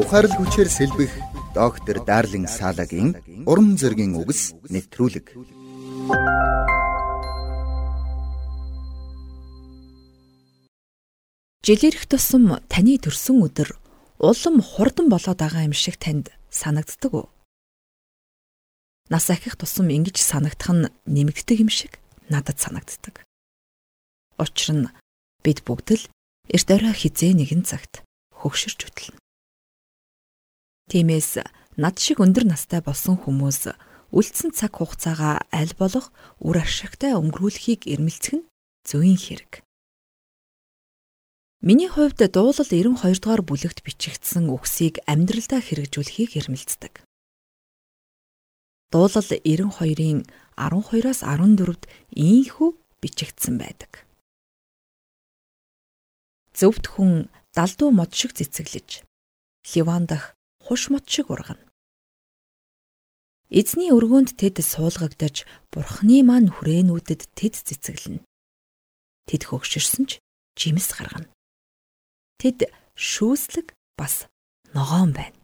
[0.00, 1.12] Ухаарл хүчээр сэлбэх
[1.52, 5.36] доктор Дарлин Салагийн урам зоригийн үгс нэвтрүүлэг.
[11.60, 13.76] Жилэрх тусам таны төрсөн өдөр
[14.24, 17.28] улам хурдан болоод байгаа юм шиг танд санагддаг уу?
[19.12, 22.00] Нас ахих тусам ингэж санагдах нь нэмэгддэг юм шиг
[22.32, 23.20] надад санагддаг.
[24.40, 24.88] Учир нь
[25.44, 26.04] бид бүгд л
[26.48, 28.00] эрт орой хизээ нэгэн цагт
[28.40, 29.19] хөгшөрч хөтлөнө.
[30.90, 31.38] Тиймээс
[31.78, 33.70] над шиг өндөр настай болсон хүмүүс
[34.10, 36.10] үлдсэн цаг хугацаагаа аль болох
[36.42, 38.48] үр ашигтай өнгөрүүлэхийг эрмэлзэх нь
[38.82, 39.62] зүйн хэрэг.
[41.62, 47.06] Миний хувьд дуулал 92 дугаар бүлэгт бичигдсэн үгсийг амьдралдаа хэрэгжүүлэхийг эрмэлздэг.
[48.90, 50.26] Дуулал 92-ын
[50.58, 51.86] 12-оос 14-д
[52.18, 54.02] ийхүү бичигдсэн байдаг.
[56.50, 59.06] Зөвхт хүн далдуу мод шиг цэцэглэж,
[59.70, 60.34] ливан дах
[60.70, 61.66] хуш мод шиг ургана.
[63.50, 65.42] Эзний өргөөнд тэд суулгагдаж,
[65.74, 68.22] бурхны маань хүрээнүүдэд тэд цэцэглэнэ.
[69.26, 70.22] Тэд хөгшөрсөн ч
[70.54, 71.26] жимс гаргана.
[72.38, 74.30] Тэд шүүслэг бас
[74.70, 75.34] ногоон байна.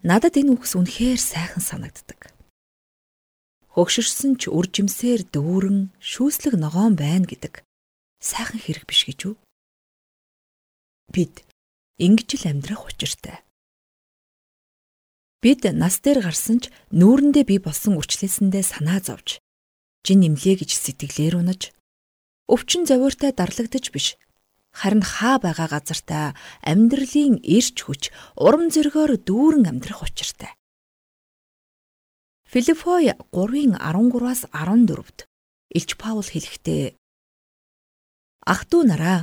[0.00, 2.32] Надад энэ үгс үнэхээр сайхан санагддаг.
[3.76, 7.60] Хөгшөрсөн ч үржимсээр дүүрэн шүүслэг ногоон байна гэдэг
[8.24, 9.36] сайхан хэрэг биш гэж үү?
[11.12, 11.44] Бид
[12.00, 13.44] ингэж л амьдрах учиртай.
[15.44, 19.40] Бид нас дээр гарсан ч нүүрэндээ би болсон үрчлээсэндээ санаа зовж,
[20.04, 21.72] жин нэмлээ гэж сэтгэлээр унаж,
[22.48, 24.16] өвчин зовиортой дарлагдаж биш
[24.72, 26.26] харин хаа байгаа газартаа
[26.62, 28.02] амьдралын ирч хүч
[28.38, 30.54] урам зоригоор дүүрэн амьдрах учиртай.
[32.50, 35.26] Филиппой 3-ын 13-аас 14-д
[35.70, 36.98] Илч Паул хэлэхдээ
[38.46, 39.18] Ах トゥ нараа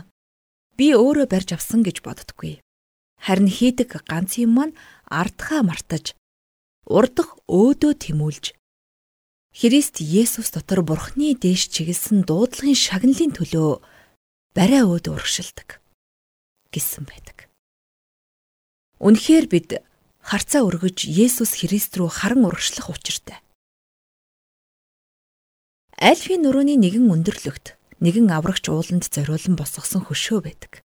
[0.79, 2.63] би өөрөө барьж авсан гэж боддоггүй.
[3.21, 4.77] Харин хийдэг ганц юм маань
[5.09, 6.13] ардхаа мартаж
[6.85, 8.55] урдах өөдөө тэмүүлж
[9.57, 13.81] Христ Есүс дотор Бурхны дээш чиглэсэн дуудлагын шагналын төлөө
[14.53, 15.81] барай өөд урагшилдаг
[16.69, 17.49] гэсэн байдаг.
[19.01, 19.81] Үнэхээр бид
[20.21, 23.41] харцаа өргөж Есүс Христ рүү харан урагшлах учиртай.
[25.97, 30.85] Альфийн нурууны нэгэн өндөрлөгт нэгэн аврагч ууланд зориулан босгосон хөшөө байдаг.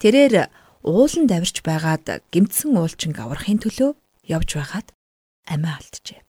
[0.00, 0.48] Тэрээр
[0.82, 3.94] ууланд авирч байгаад гимтсэн уулчин аврахын төлөө
[4.26, 4.88] явж байгаад
[5.46, 6.20] амиа алджээ.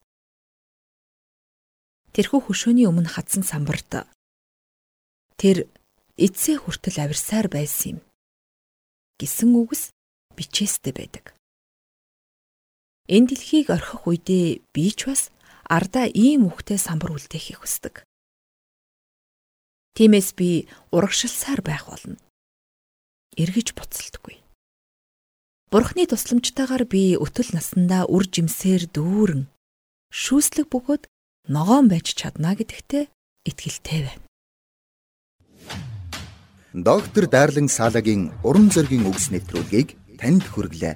[2.14, 4.06] Тэрхүү хөшөөний өмнө хадсан самбарт
[5.42, 5.66] тэр
[6.22, 8.00] эцсээ хүртэл авирсаар байсан юм
[9.18, 9.90] гэсэн үгс
[10.38, 11.34] бичээстэй байдаг.
[13.10, 15.34] Энэ дэлхийг орхих үедээ би ч бас
[15.66, 18.06] ардаа ийм үхтэй самбар үлдэхийг хүсдэг.
[19.98, 22.18] Тиймээс би урагшилсаар байх болно.
[23.38, 24.43] Эргэж буцалтгүй.
[25.74, 29.50] Бурхны тусламжтайгаар би өтөл насандаа үр жимсээр дүүрэн
[30.14, 31.10] шүүслэг бөгөөд
[31.50, 33.10] ногоон байж чадна гэдэгтээ
[33.50, 34.22] итгэлтэй байна.
[36.78, 40.94] Доктор Дарлин Салагийн уран зөгийн үгс нэвтрүүлгийг танд хүргэлээ.